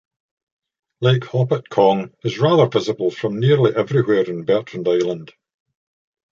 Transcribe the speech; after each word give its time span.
Lake 1.01 1.21
Hopatcong 1.25 2.11
is 2.23 2.39
rather 2.39 2.65
visible 2.65 3.11
from 3.11 3.39
nearly 3.39 3.75
everywhere 3.75 4.25
on 4.27 4.41
Bertrand 4.45 4.87
Island. 4.87 5.31